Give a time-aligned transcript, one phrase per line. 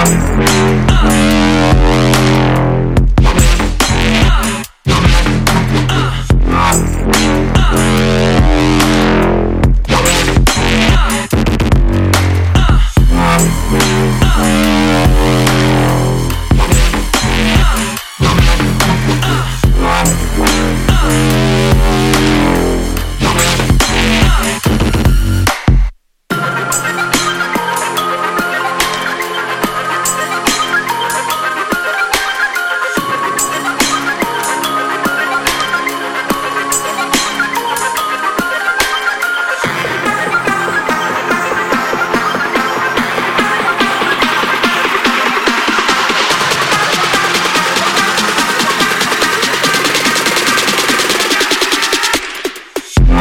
[0.00, 1.37] Uh.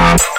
[0.07, 0.36] Bye.